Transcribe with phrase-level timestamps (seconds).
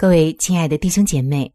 [0.00, 1.54] 各位亲爱的弟兄姐妹，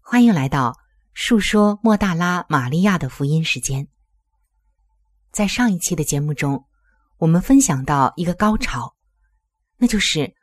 [0.00, 0.74] 欢迎来到
[1.12, 3.86] 述说莫大拉玛利亚的福音时间。
[5.30, 6.64] 在上一期的节目中，
[7.18, 8.94] 我们分享到一个高潮，
[9.76, 10.34] 那就是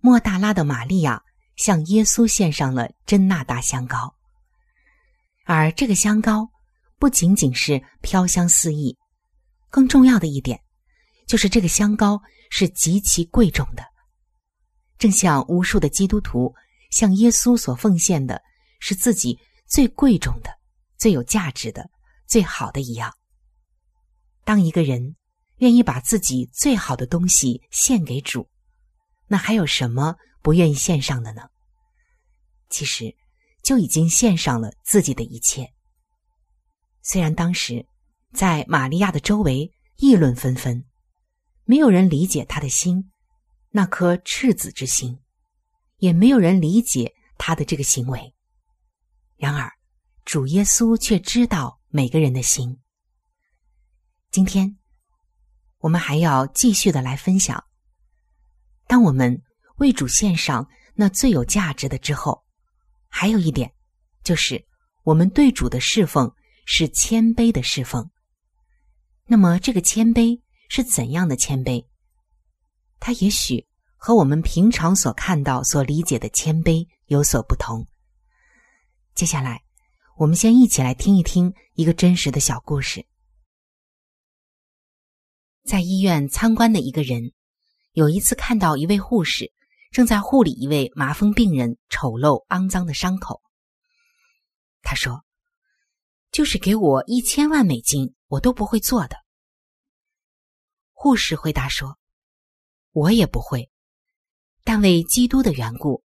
[0.00, 1.22] 莫大拉的玛利亚
[1.56, 4.14] 向耶稣献上了真纳达香膏，
[5.46, 6.50] 而这个香膏
[6.98, 8.94] 不仅仅是飘香四溢，
[9.70, 10.60] 更重要的一点
[11.26, 12.20] 就是这个香膏
[12.50, 13.82] 是极其贵重的，
[14.98, 16.54] 正像无数的基督徒。
[16.90, 18.42] 向耶稣所奉献的
[18.80, 20.50] 是自己最贵重的、
[20.96, 21.90] 最有价值的、
[22.26, 23.14] 最好的一样。
[24.44, 25.16] 当一个人
[25.56, 28.48] 愿意把自己最好的东西献给主，
[29.26, 31.42] 那还有什么不愿意献上的呢？
[32.70, 33.14] 其实
[33.62, 35.72] 就已经献上了自己的一切。
[37.02, 37.86] 虽然当时
[38.32, 40.84] 在玛利亚的周围议论纷纷，
[41.64, 43.10] 没有人理解他的心，
[43.70, 45.18] 那颗赤子之心。
[45.98, 48.34] 也没有人理解他的这个行为。
[49.36, 49.70] 然而，
[50.24, 52.80] 主耶稣却知道每个人的心。
[54.30, 54.76] 今天，
[55.78, 57.62] 我们还要继续的来分享。
[58.86, 59.40] 当我们
[59.76, 62.44] 为主献上那最有价值的之后，
[63.08, 63.72] 还有一点，
[64.24, 64.66] 就是
[65.04, 66.32] 我们对主的侍奉
[66.64, 68.10] 是谦卑的侍奉。
[69.26, 71.86] 那么，这个谦卑是怎样的谦卑？
[72.98, 73.67] 他也许。
[73.98, 77.86] 和我们平常所看到、所理解的谦卑有所不同。
[79.14, 79.64] 接下来，
[80.16, 83.04] 我们先一起来听一听一个真实的小故事。
[85.64, 87.32] 在医院参观的一个人，
[87.92, 89.52] 有一次看到一位护士
[89.90, 93.42] 正在护理一位麻风病人丑陋肮脏的伤口。
[94.80, 95.24] 他说
[96.30, 99.16] ：“就是给我一千万美金，我都不会做的。”
[100.94, 101.98] 护士回答说
[102.92, 103.70] ：“我也不会，
[104.70, 106.04] 但为基督的缘故，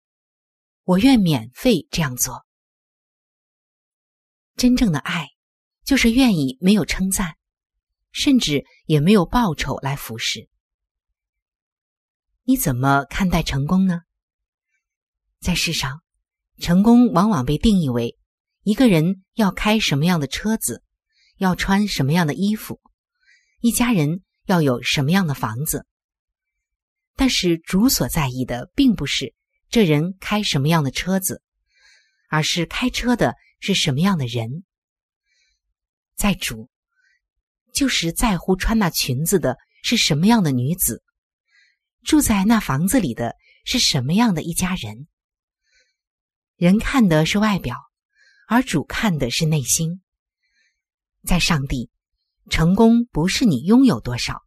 [0.85, 2.45] 我愿免费这样做。
[4.55, 5.27] 真正的爱，
[5.83, 7.35] 就是愿意没有称赞，
[8.13, 10.47] 甚至也没有报酬来服侍。
[12.43, 14.03] 你怎么看待成功呢？
[15.41, 16.01] 在世上。”
[16.57, 18.17] 成功往往被定义为
[18.61, 20.85] 一个人要开什么样的车子，
[21.35, 22.79] 要穿什么样的衣服，
[23.59, 25.85] 一家人要有什么样的房子。
[27.15, 29.33] 但是主所在意的并不是
[29.69, 31.41] 这人开什么样的车子，
[32.29, 34.63] 而是开车的是什么样的人。
[36.15, 36.69] 在主，
[37.73, 41.03] 就是在乎穿那裙子的是什么样的女子，
[42.03, 45.07] 住在那房子里的是什么样的一家人。
[46.55, 47.77] 人看的是外表，
[48.47, 50.01] 而主看的是内心。
[51.25, 51.89] 在上帝，
[52.49, 54.41] 成功不是你拥有多少，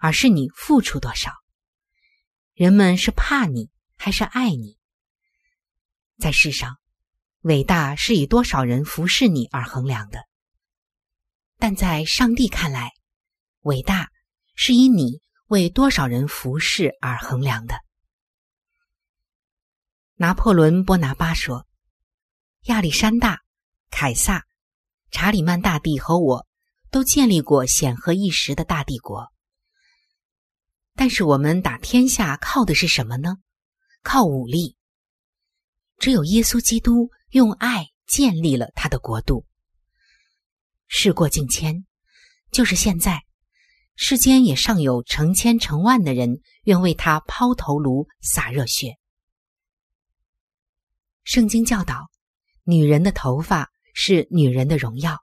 [0.00, 1.32] 而是你付出多少。
[2.58, 4.76] 人们是怕你还是爱你？
[6.18, 6.78] 在世上，
[7.42, 10.26] 伟大是以多少人服侍你而衡量的。
[11.58, 12.90] 但在上帝看来，
[13.60, 14.10] 伟大
[14.56, 17.78] 是以你为多少人服侍而衡量的。
[20.16, 21.64] 拿破仑·波拿巴说
[22.66, 23.40] ：“亚历山大、
[23.88, 24.44] 凯撒、
[25.12, 26.44] 查理曼大帝和我
[26.90, 29.32] 都建立过显赫一时的大帝国。
[30.98, 33.36] 但是我们打天下靠的是什么呢？
[34.02, 34.76] 靠武力。
[35.96, 39.46] 只有耶稣基督用爱建立了他的国度。
[40.88, 41.86] 事过境迁，
[42.50, 43.22] 就是现在，
[43.94, 48.96] 世间也尚有成千成万的人愿为他抛头颅、洒热血。”
[51.22, 52.10] 圣经教导，
[52.64, 55.22] 女人的头发是女人的荣耀。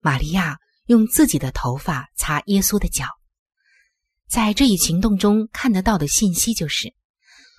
[0.00, 3.04] 玛利亚用自己的头发擦耶稣的脚，
[4.32, 6.94] 在这一行动中看得到的信息就是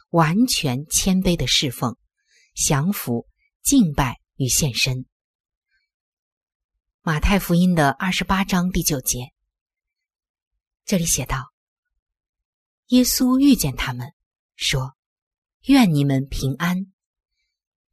[0.10, 1.96] 完全谦卑的侍奉、
[2.56, 3.28] 降服、
[3.62, 5.06] 敬拜与献身。
[7.04, 9.32] 马太福音的二十八章第九节，
[10.84, 11.54] 这里写道
[12.90, 14.12] ：“耶稣遇见他们，
[14.56, 14.96] 说
[15.70, 16.88] ：‘愿你们平安。’”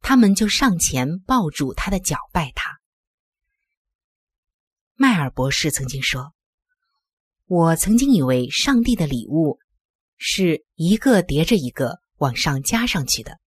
[0.01, 2.79] 他们就上前抱住他的脚拜他。
[4.95, 6.33] 迈尔博士曾经说
[7.51, 9.59] ：“我曾经以为上帝的礼物
[10.15, 13.41] 是一个叠着一个往上加上去的。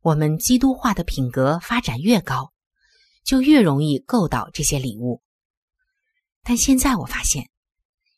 [0.00, 2.52] 我们基督化的品格发展越高，
[3.22, 5.22] 就越容易够到这些礼物。
[6.42, 7.48] 但现在我发现，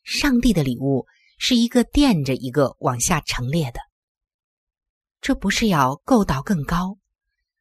[0.01, 1.05] 上帝的礼物
[1.37, 3.79] 是一个垫着一个往下陈列的。
[5.21, 6.97] 这不是要够到更高。”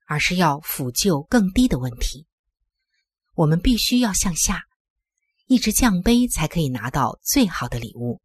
[0.09, 2.27] 而是要抚救更低的问题。
[3.35, 4.63] 我们必须要向下，
[5.47, 8.21] 一直降杯，才可以拿到最好的礼物。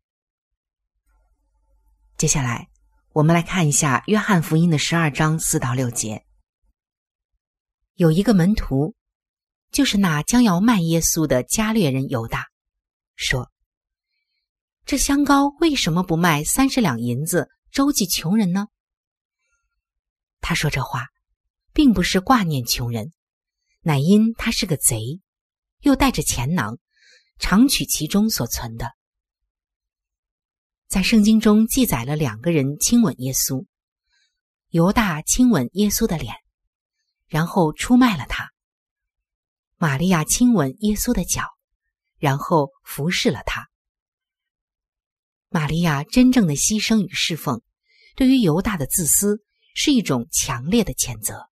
[2.18, 2.70] 接下来，
[3.14, 6.26] 我们来看一下《约翰福音》的十二章四到六节。
[7.96, 8.96] 有一个门徒，
[9.72, 12.48] 就是那将要卖耶稣的加略人犹大，
[13.16, 13.52] 说
[14.86, 18.68] ：“这香膏为什么不卖三十两银子周济穷人呢？”
[20.42, 21.08] 他说这话。
[21.74, 23.14] 并不是挂念穷人，
[23.82, 25.22] 乃因他是个贼，
[25.82, 26.80] 又带着钱囊，
[27.40, 28.92] 常取其中所存的。
[30.88, 33.66] 在圣经中记载了两个人亲吻耶稣，
[34.70, 36.36] 犹大亲吻耶稣的脸，
[37.28, 38.46] 然后出卖了他；
[39.76, 41.44] 玛利亚亲吻耶稣的脚，
[42.18, 43.70] 然后服侍了他。
[45.50, 47.62] 玛利亚真正的牺牲与侍奉，
[48.16, 49.44] 对于犹大的自私
[49.76, 51.50] 是一种强烈的谴责。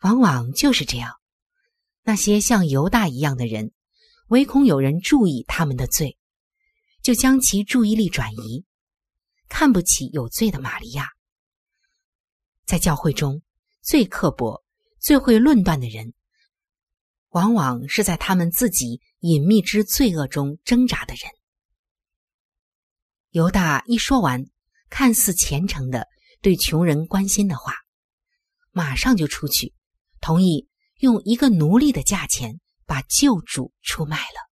[0.00, 1.18] 往往就是这样，
[2.04, 3.72] 那些像犹大一样的人，
[4.28, 6.18] 唯恐有人注意他们的罪，
[7.02, 8.64] 就将其注意力转移，
[9.48, 11.08] 看不起有罪的玛利亚。
[12.66, 13.42] 在教会中
[13.82, 14.62] 最刻薄、
[15.00, 16.12] 最会论断的人，
[17.30, 21.30] 往往是在他们自己隐秘之罪恶中挣扎的人。
[23.30, 24.44] 犹大一说完
[24.90, 26.06] 看似虔诚的
[26.40, 27.74] 对穷人关心的话，
[28.72, 29.72] 马上就出去。
[30.20, 34.50] 同意用一个奴隶的价钱把救主出卖了。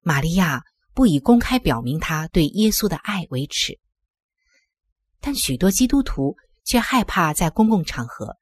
[0.00, 0.62] 玛利亚
[0.94, 3.78] 不以公开表明他对耶稣的爱为耻，
[5.20, 8.36] 但许多基督徒却害怕在公共场合、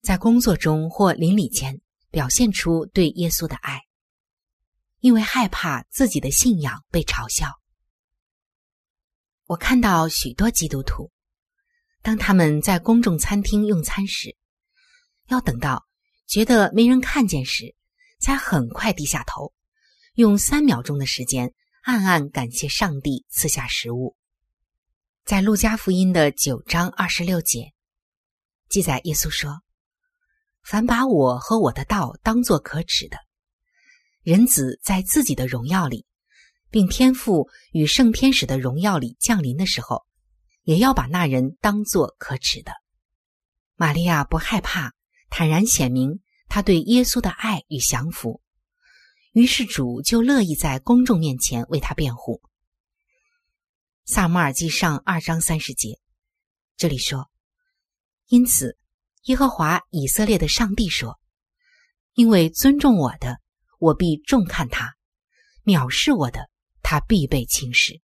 [0.00, 1.80] 在工作中或邻里间
[2.10, 3.80] 表现出对耶稣的爱，
[5.00, 7.48] 因为害怕自己的信仰被嘲笑。
[9.46, 11.10] 我看到许多基督徒。
[12.02, 14.36] 当他们在公众餐厅用餐时，
[15.28, 15.86] 要等到
[16.26, 17.74] 觉得没人看见时，
[18.20, 19.52] 才很快低下头，
[20.14, 21.52] 用三秒钟的时间
[21.82, 24.16] 暗暗感谢上帝赐下食物。
[25.24, 27.72] 在路加福音的九章二十六节
[28.68, 29.62] 记载，耶稣说
[30.62, 33.16] ：“凡把我和我的道当作可耻的，
[34.22, 36.06] 人子在自己的荣耀里，
[36.70, 40.04] 并天父与圣天使的荣耀里降临的时候。”
[40.64, 42.70] 也要把那人当作可耻的。
[43.74, 44.92] 玛利亚不害怕，
[45.34, 48.42] 坦然显明他对耶稣的爱与降服。
[49.32, 52.42] 于是主就乐意在公众面前为他辩护。
[54.04, 55.98] 萨摩尔记上二章三十节，
[56.76, 57.30] 这里说
[58.28, 58.76] ：“因此，
[59.22, 61.18] 耶和华以色列的上帝说，
[62.12, 63.40] 因为尊重我的，
[63.78, 64.88] 我必重看他；
[65.64, 66.50] 藐视我的，
[66.82, 68.02] 他必被轻视。”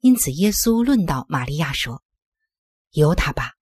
[0.00, 2.02] 因此，耶稣论到玛利亚说
[2.92, 3.52] ：“由他吧。”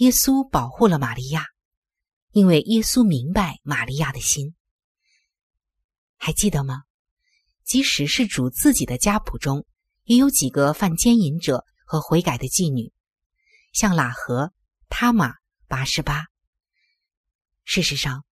[0.00, 1.44] 耶稣保护了玛利亚，
[2.30, 4.54] 因为耶稣明白玛利亚的心。
[6.16, 6.84] 还记得吗？
[7.64, 9.66] 即使是主自己的家谱中，
[10.04, 12.94] 也有几个犯奸淫者和悔改的妓女，
[13.74, 14.54] 像喇合、
[14.88, 15.34] 他玛、
[15.68, 16.24] 八十八。
[17.64, 18.24] 事实上，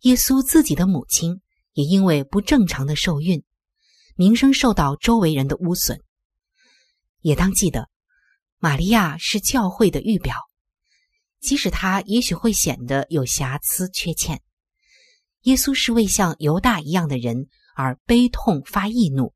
[0.00, 1.40] 耶稣自己的母亲
[1.72, 3.42] 也因为不正常的受孕，
[4.14, 6.02] 名声受到周围人的污损。
[7.20, 7.88] 也当记得，
[8.58, 10.36] 玛利亚是教会的预表，
[11.44, 14.40] 即使他也许会显得有瑕疵缺欠。
[15.42, 19.34] 耶稣是为像犹大一样的人而悲痛发易怒，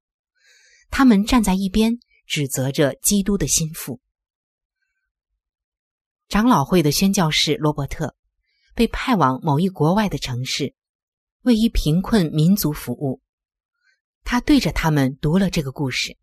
[0.88, 4.00] 他们站在一边指责着基督的心腹。
[6.28, 8.16] 长老会的宣教士罗伯特
[8.74, 10.74] 被派往某一国外的城市，
[11.42, 13.20] 为一贫困民族服务。
[14.24, 16.16] 他对着他们读了这个故事。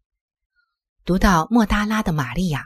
[1.03, 2.65] 读到莫大拉的玛利亚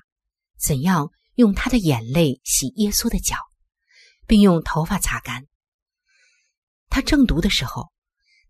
[0.58, 3.38] 怎样用她的眼泪洗耶稣的脚，
[4.27, 5.48] 并用头发擦干。
[6.89, 7.93] 他正读的时候，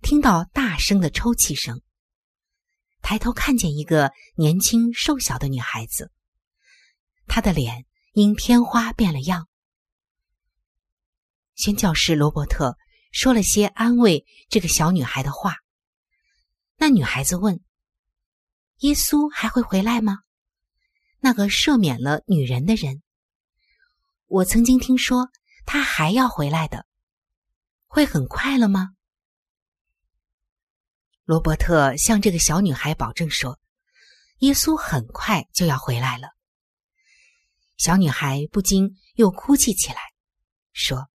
[0.01, 1.84] 听到大声的抽泣声，
[3.03, 6.12] 抬头看见一个年轻瘦小的女孩子，
[7.27, 9.48] 她的脸因天花变了样。
[11.53, 12.75] 宣教师罗伯特
[13.12, 15.58] 说了些安慰这个小女孩的话。
[16.77, 17.62] 那女孩子问。
[18.79, 20.19] 耶稣还会回来吗？
[21.20, 23.02] 那个赦免了女人的人，
[24.28, 25.30] 我曾经听说
[25.66, 26.86] 他还要回来的，
[27.88, 28.90] 会很快了吗？
[31.24, 33.60] 罗伯特向这个小女孩保证说
[34.40, 36.30] ：“耶稣很快就要回来了。”
[37.78, 40.00] 小女孩不禁又哭泣起来，
[40.74, 41.10] 说：“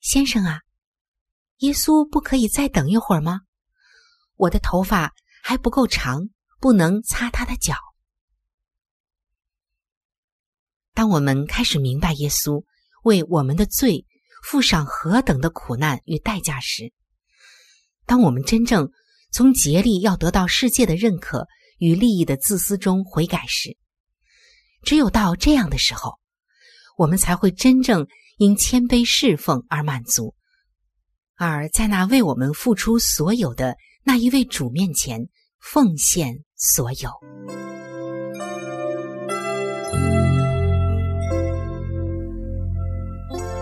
[0.00, 0.60] 先生啊，
[1.58, 3.40] 耶稣不可以再等一会儿吗？
[4.36, 6.28] 我的头发……”还不够长，
[6.60, 7.74] 不能擦他的脚。
[10.98, 12.64] 当我们开始明白耶稣
[13.04, 14.04] 为我们的罪
[14.42, 16.92] 付上何等的苦难与代价时，
[18.04, 18.90] 当我们真正
[19.30, 21.46] 从竭力要得到世界的认可
[21.78, 23.76] 与利益的自私中悔改时，
[24.82, 26.18] 只有到这样的时候，
[26.96, 30.34] 我们才会真正因谦卑侍奉而满足，
[31.36, 33.76] 而在那为我们付出所有的。
[34.02, 35.28] 那一位主面前
[35.60, 37.77] 奉献所有。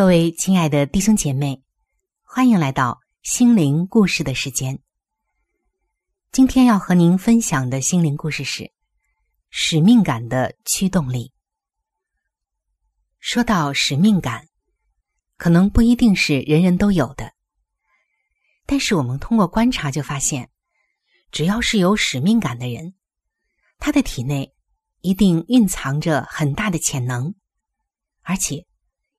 [0.00, 1.62] 各位亲爱的弟兄姐妹，
[2.22, 4.80] 欢迎来到心灵故事的时间。
[6.32, 8.72] 今天要和您分享的心灵故事是
[9.50, 11.34] 使命感的驱动力。
[13.18, 14.48] 说到使命感，
[15.36, 17.34] 可能不一定是人人都有的。
[18.64, 20.48] 但是我们通过观察就发现，
[21.30, 22.94] 只要是有使命感的人，
[23.78, 24.54] 他的体内
[25.02, 27.34] 一定蕴藏着很大的潜能，
[28.22, 28.66] 而且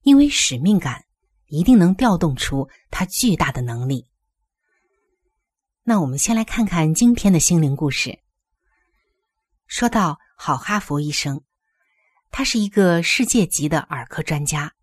[0.01, 1.05] 因为使命感，
[1.47, 4.07] 一定能调动出他巨大的能力。
[5.83, 8.19] 那我们先来看看今天的心灵故事。
[9.67, 11.41] 说到好哈佛医生，
[12.29, 14.73] 他是一个世界级的耳科专家，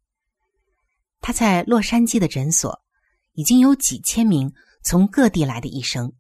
[1.21, 2.83] 他在洛杉矶的诊所。
[3.35, 6.13] 已经有几千名从各地来的医生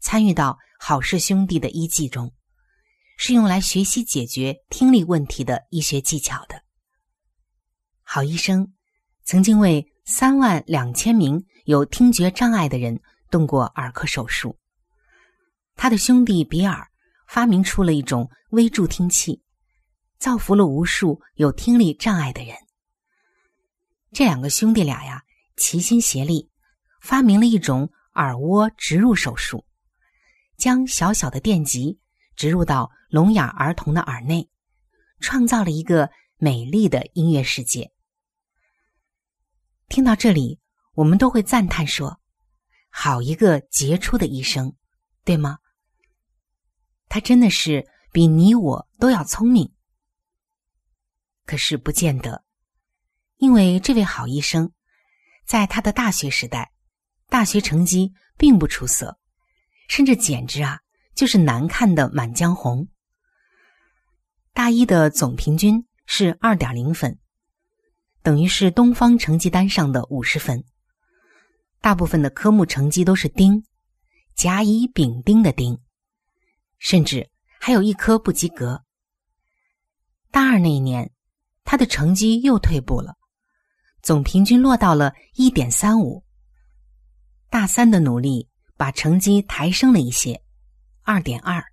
[0.00, 2.32] 参与到好事兄弟的医技中，
[3.16, 6.60] 是用来学习解决听力问题的医学技巧的。
[8.10, 8.72] 好医生
[9.22, 12.98] 曾经为三万两千名有听觉障碍的人
[13.30, 14.56] 动过耳科手术。
[15.76, 16.88] 他的兄弟比尔
[17.28, 19.42] 发明出了一种微助听器，
[20.18, 22.56] 造福了无数有听力障碍的人。
[24.10, 25.22] 这两个兄弟俩呀，
[25.58, 26.50] 齐心协力，
[27.02, 29.66] 发明了一种耳蜗植入手术，
[30.56, 32.00] 将小小的电极
[32.36, 34.48] 植入到聋哑儿童的耳内，
[35.20, 37.92] 创造了一个美丽的音乐世界。
[39.88, 40.60] 听到这里，
[40.92, 42.20] 我们都会赞叹说
[42.90, 44.74] ：“好一个杰出的医生，
[45.24, 45.58] 对吗？”
[47.08, 49.72] 他真的是比你我都要聪明。
[51.46, 52.44] 可是不见得，
[53.38, 54.72] 因为这位好医生，
[55.46, 56.70] 在他的大学时代，
[57.28, 59.18] 大学成绩并不出色，
[59.88, 60.80] 甚至简直啊
[61.14, 62.84] 就是难看的《满江红》。
[64.52, 67.18] 大一的总平均是二点零分。
[68.28, 70.62] 等于是东方成绩单上的五十分，
[71.80, 73.64] 大部分的科目成绩都是丁，
[74.34, 75.80] 甲乙丙丁的丁，
[76.78, 78.84] 甚至还有一科不及格。
[80.30, 81.10] 大二那一年，
[81.64, 83.14] 他的成绩又退步了，
[84.02, 86.22] 总平均落到了一点三五。
[87.48, 90.42] 大三的努力把成绩抬升了一些，
[91.02, 91.64] 二点二。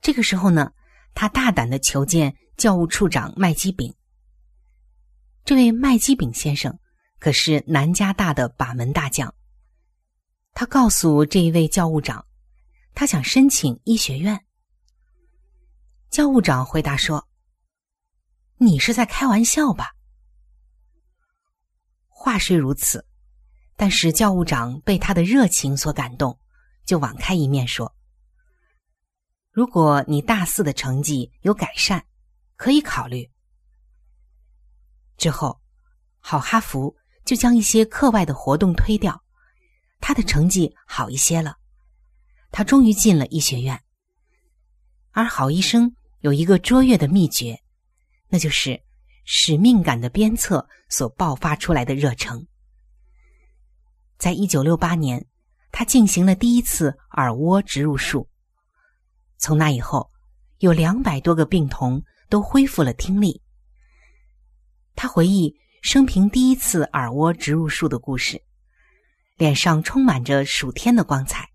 [0.00, 0.72] 这个时候呢，
[1.12, 3.94] 他大胆的求见教务处长麦基炳。
[5.46, 6.76] 这位麦基炳先生
[7.20, 9.32] 可是南加大的把门大将。
[10.52, 12.26] 他告诉这一位教务长，
[12.94, 14.44] 他想申请医学院。
[16.10, 17.28] 教务长回答说
[18.58, 19.92] ：“你是在开玩笑吧？”
[22.10, 23.06] 话虽如此，
[23.76, 26.36] 但是教务长被他的热情所感动，
[26.84, 27.94] 就网开一面说
[29.52, 32.04] ：“如果你大四的成绩有改善，
[32.56, 33.30] 可以考虑。”
[35.16, 35.60] 之后，
[36.20, 39.22] 好哈佛就将一些课外的活动推掉，
[40.00, 41.56] 他的成绩好一些了。
[42.52, 43.82] 他终于进了医学院。
[45.12, 47.58] 而好医生有一个卓越的秘诀，
[48.28, 48.82] 那就是
[49.24, 52.46] 使命感的鞭策所爆发出来的热诚。
[54.18, 55.26] 在一九六八年，
[55.72, 58.28] 他进行了第一次耳蜗植入术。
[59.38, 60.10] 从那以后，
[60.58, 63.42] 有两百多个病童都恢复了听力。
[64.96, 68.42] 他回忆生平第一次耳蜗植入术的故事，
[69.36, 71.48] 脸上充满着暑天的光彩。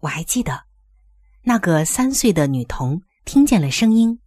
[0.00, 0.64] 我还记得，
[1.42, 4.18] 那个三岁的女童听见了声音，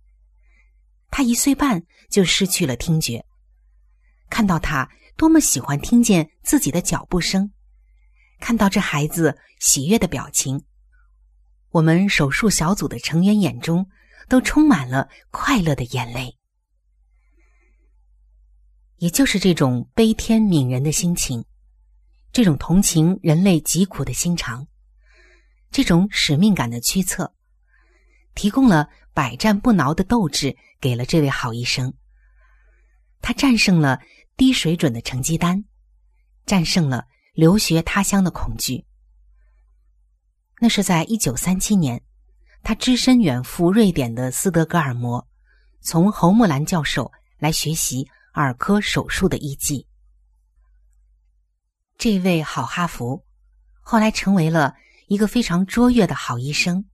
[1.10, 3.26] 她一岁半就失去了听觉。
[4.30, 7.52] 看到她多么喜欢听见自己的脚步声，
[8.39, 10.63] 看到这孩子喜悦的表情，
[11.72, 13.89] 我们手术小组的成员眼中
[14.28, 16.38] 都充满了快乐的眼泪。
[18.99, 21.45] 也就是这种悲天悯人的心情，
[22.33, 24.67] 这种同情人类疾苦的心肠，
[25.71, 27.33] 这种使命感的驱策，
[28.35, 31.93] 提供了百战不挠的斗志给了这位好医生。
[33.21, 34.01] 他战胜了
[34.35, 35.63] 低水准的成绩单，
[36.45, 38.85] 战胜了留学他乡的恐惧。
[40.59, 42.01] 那是在一九三七年，
[42.63, 45.25] 他只身远赴瑞典的斯德哥尔摩，
[45.79, 48.05] 从侯木兰教授来学习。
[48.35, 49.87] 耳科手术的医技，
[51.97, 53.25] 这位好哈佛
[53.81, 54.75] 后来成为了
[55.07, 56.85] 一个非常卓越的好医生。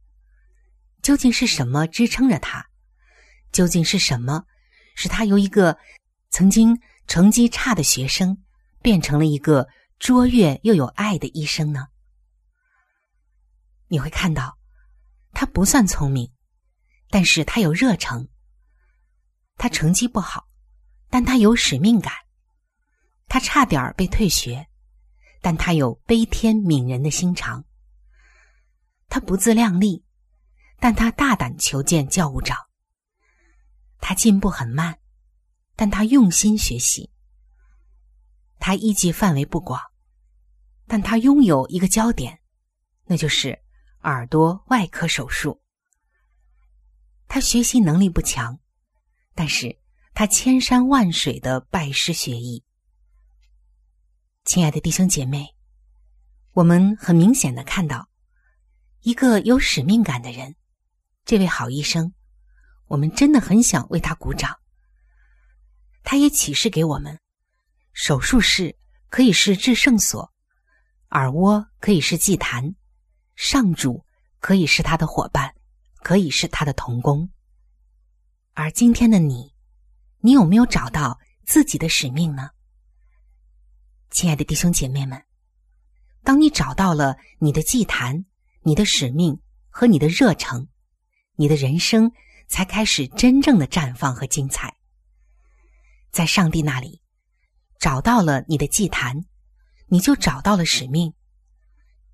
[1.02, 2.68] 究竟是什么支撑着他？
[3.52, 4.46] 究竟是什么
[4.96, 5.78] 使他由一个
[6.30, 8.44] 曾经成绩差的学生
[8.82, 9.68] 变成了一个
[10.00, 11.88] 卓越又有爱的医生呢？
[13.88, 14.58] 你会看到，
[15.32, 16.32] 他不算聪明，
[17.10, 18.28] 但是他有热诚。
[19.58, 20.48] 他成绩不好。
[21.16, 22.14] 但他有使命感，
[23.30, 24.68] 他差点被退学，
[25.42, 27.64] 但他有悲天悯人的心肠。
[29.08, 30.04] 他不自量力，
[30.78, 32.58] 但他大胆求见教务长。
[34.02, 35.00] 他进步很慢，
[35.78, 37.10] 但他用心学习。
[38.60, 39.80] 他医技范围不广，
[40.86, 42.42] 但他拥有一个焦点，
[43.06, 43.58] 那就是
[44.02, 45.62] 耳朵外科手术。
[47.30, 48.60] 他学习能力不强，
[49.34, 49.80] 但是。
[50.18, 52.64] 他千山万水的拜师学艺，
[54.46, 55.54] 亲爱的弟兄姐妹，
[56.54, 58.08] 我们很明显的看到
[59.02, 60.56] 一个有使命感的人，
[61.26, 62.14] 这位好医生，
[62.88, 64.58] 我们真的很想为他鼓掌。
[66.02, 67.20] 他也启示给我们：
[67.92, 68.78] 手术室
[69.10, 70.32] 可以是至圣所，
[71.10, 72.74] 耳蜗可以是祭坛，
[73.36, 74.06] 上主
[74.40, 75.54] 可以是他的伙伴，
[75.96, 77.30] 可以是他的童工。
[78.54, 79.54] 而今天的你，
[80.26, 82.50] 你有没有找到自己的使命呢？
[84.10, 85.24] 亲爱的弟兄姐妹们，
[86.24, 88.26] 当你找到了你的祭坛、
[88.62, 90.68] 你的使命和你的热诚，
[91.36, 92.12] 你的人生
[92.48, 94.76] 才开始真正的绽放和精彩。
[96.10, 97.04] 在上帝那里，
[97.78, 99.26] 找到了你的祭坛，
[99.90, 101.12] 你就找到了使命；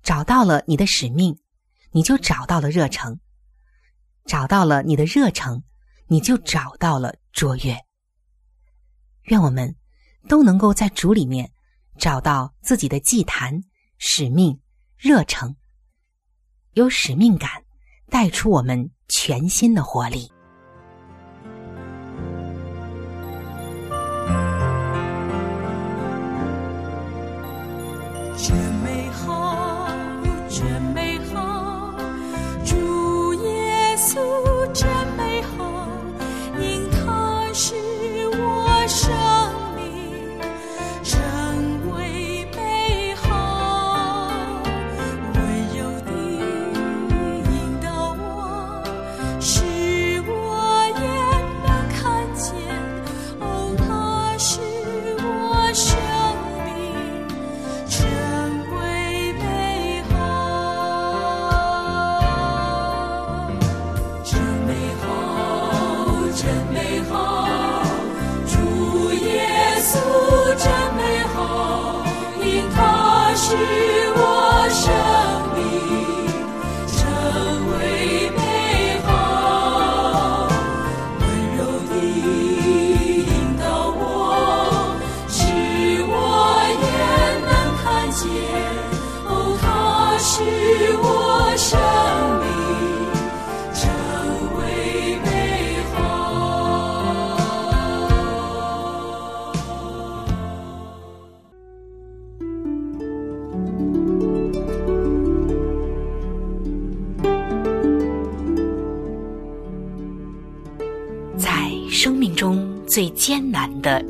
[0.02, 1.38] 找到了你的使命，
[1.92, 3.14] 你就找到了热诚；
[4.26, 5.64] 找到了你的热诚，
[6.08, 7.74] 你就找到了卓越。
[9.24, 9.76] 愿我们
[10.28, 11.52] 都能够在主里面
[11.98, 13.62] 找到自己的祭坛、
[13.98, 14.58] 使命、
[14.96, 15.54] 热诚，
[16.72, 17.62] 有使命感，
[18.08, 20.31] 带出我们全新的活力。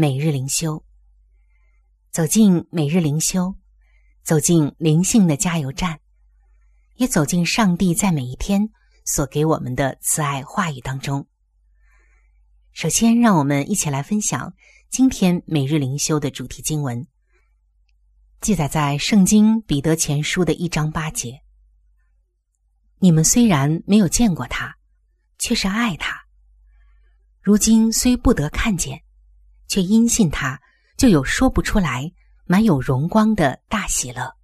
[0.00, 0.84] 每日灵修。
[2.12, 3.56] 走进每日灵修，
[4.22, 5.98] 走进灵性的加油站，
[6.94, 8.70] 也走进上帝在每一天
[9.04, 11.26] 所给我们的慈爱话语当中。
[12.70, 14.54] 首先，让我们一起来分享
[14.88, 17.04] 今天每日灵修的主题经文，
[18.40, 21.42] 记载在《圣经彼得前书》的一章八节。
[23.00, 24.76] 你们虽然没有见过他，
[25.40, 26.16] 却是爱他。
[27.42, 29.02] 如今虽不得看见，
[29.68, 30.60] 却因信他，
[30.96, 32.10] 就有说不出来、
[32.46, 34.34] 满有荣光的大喜乐。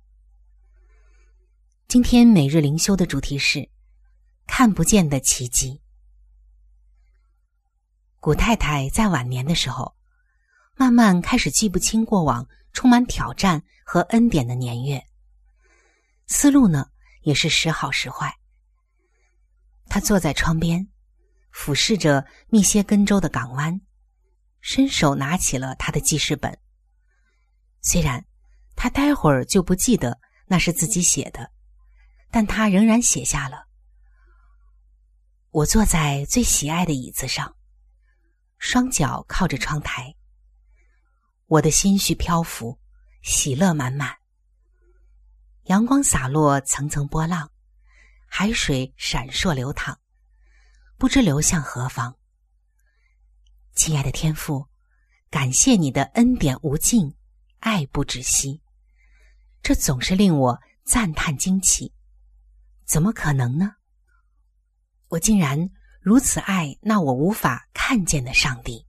[1.88, 3.68] 今天每日灵修的主题是
[4.46, 5.80] 看不见的奇迹。
[8.20, 9.96] 古太太在晚年的时候，
[10.76, 15.04] 慢慢开始记不清过往充满挑战和恩典的年月，
[16.26, 16.86] 思路呢
[17.22, 18.38] 也是时好时坏。
[19.86, 20.86] 他坐在窗边。
[21.56, 23.80] 俯视着密歇根州的港湾，
[24.66, 26.58] 伸手拿起了他的记事本。
[27.82, 28.24] 虽然
[28.74, 31.52] 他待会儿就不记得那是自己写的，
[32.30, 33.66] 但他仍然写下了
[35.52, 37.54] ：“我坐在最喜爱的椅子上，
[38.56, 40.16] 双脚靠着窗台。
[41.46, 42.80] 我的心绪漂浮，
[43.22, 44.16] 喜乐满满。
[45.64, 47.50] 阳光洒落层层波浪，
[48.26, 50.00] 海水闪烁流淌。”
[50.96, 52.16] 不知流向何方，
[53.74, 54.68] 亲爱的天父，
[55.30, 57.14] 感谢你的恩典无尽，
[57.58, 58.62] 爱不止息，
[59.62, 61.92] 这总是令我赞叹惊奇。
[62.84, 63.76] 怎么可能呢？
[65.08, 68.86] 我竟然如此爱那我无法看见的上帝。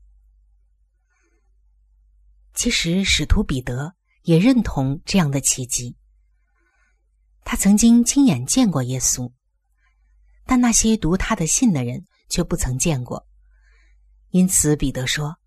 [2.53, 5.97] 其实，使徒彼得也认同这样的奇迹。
[7.43, 9.31] 他曾经亲眼见过耶稣，
[10.45, 13.27] 但那些读他的信的人却不曾见过。
[14.35, 15.37] 因此，彼得说：“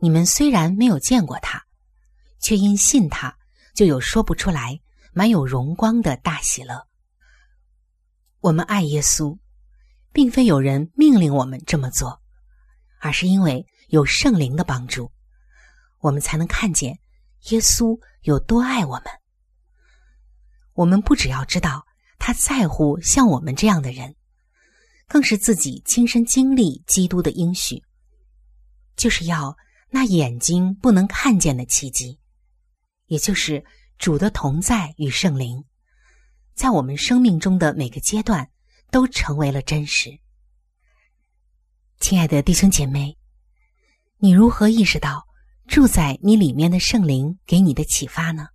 [0.00, 1.64] 你们虽然没有见过他，
[2.38, 3.34] 却因信他，
[3.74, 4.78] 就有说不出来、
[5.14, 6.86] 满有荣光的大喜乐。”
[8.40, 9.38] 我们爱耶稣，
[10.12, 12.20] 并非有人命令我们这么做，
[13.00, 15.10] 而是因为有圣灵的帮助。
[16.00, 16.98] 我们才能看见
[17.48, 19.04] 耶稣有多爱我们。
[20.74, 21.86] 我们不只要知道
[22.18, 24.14] 他在乎像我们这样的人，
[25.10, 27.82] 更是自己亲身经历基督的应许，
[28.94, 29.56] 就是要
[29.90, 32.16] 那眼睛不能看见的奇迹，
[33.06, 33.64] 也就是
[33.98, 35.64] 主的同在与圣灵，
[36.54, 38.48] 在我们生命中的每个阶段
[38.92, 40.16] 都成为了真实。
[41.98, 43.18] 亲爱的弟兄姐妹，
[44.18, 45.26] 你如何意识到？
[45.66, 48.48] 住在你里面的圣灵给你的启发呢？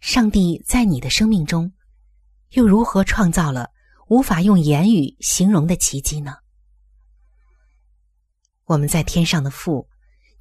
[0.00, 1.72] 上帝在你的生命中，
[2.50, 3.70] 又如何创造了
[4.14, 6.36] 无法用言语形容的奇迹呢？
[8.64, 9.88] 我们在天上的父，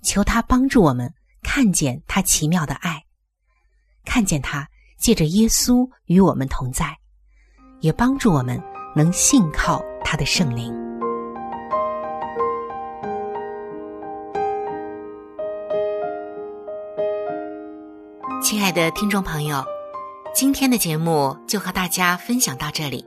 [0.04, 3.04] 求他帮助我们看见他奇妙的爱，
[4.06, 6.96] 看见他借着耶稣与我们同在，
[7.80, 8.62] 也帮助我们
[8.96, 10.72] 能信靠他的圣灵。
[18.40, 19.66] 亲爱的听众朋友，
[20.36, 23.04] 今天的节目就和大家分享到这里。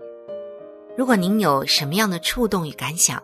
[0.96, 3.22] 如果您有什么样的触动与感想，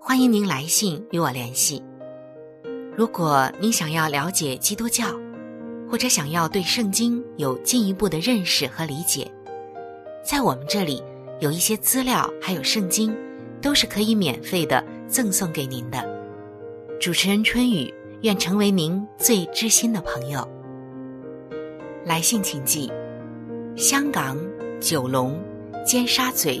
[0.00, 1.80] 欢迎您来信与我联系。
[2.96, 5.06] 如果您想要了解基督教，
[5.88, 9.30] 或者想要对圣经有进一步的认识和理解，
[10.24, 11.00] 在我们这里
[11.38, 13.16] 有一些资料，还有圣经，
[13.60, 16.04] 都是可以免费的赠送给您的。
[17.00, 20.46] 主持人春雨愿成为您最知心的朋友。
[22.04, 22.90] 来信请寄：
[23.76, 24.36] 香港
[24.80, 25.40] 九龙
[25.86, 26.60] 尖沙咀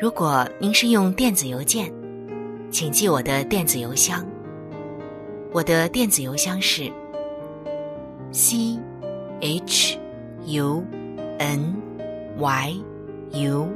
[0.00, 1.92] 如果您是用电子邮件，
[2.70, 4.24] 请记我的电子邮箱。
[5.52, 6.90] 我的电子邮箱是
[8.32, 8.78] c
[9.40, 9.98] h
[10.46, 10.82] u
[11.38, 11.76] n
[12.38, 12.82] y
[13.32, 13.68] u，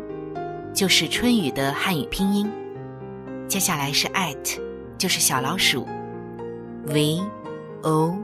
[0.73, 2.51] 就是春雨的汉语拼音。
[3.47, 4.59] 接下来是 at，
[4.97, 5.87] 就是小老鼠
[6.87, 7.21] v
[7.83, 8.17] o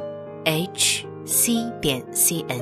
[0.44, 1.06] h。
[1.26, 2.60] c 点 c n，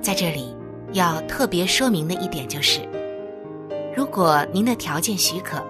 [0.00, 0.56] 在这里
[0.92, 2.80] 要特别说明的一点就是，
[3.94, 5.62] 如果您的条件许可，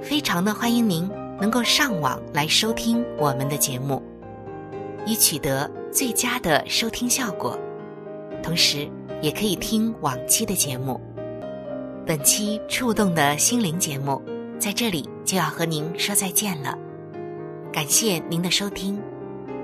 [0.00, 1.10] 非常的欢迎您
[1.40, 4.02] 能够上网来收听我们的节目，
[5.04, 7.58] 以取得最佳的收听效果。
[8.42, 8.88] 同时，
[9.20, 11.00] 也可以听往期的节目。
[12.06, 14.20] 本期触动的心灵节目
[14.58, 16.78] 在这里就要和您说再见了，
[17.72, 19.00] 感谢您的收听。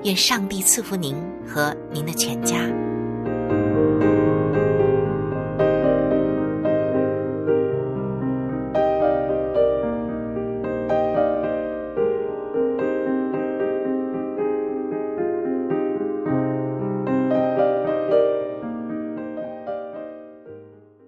[0.03, 2.57] 愿上帝赐福您和您的全家。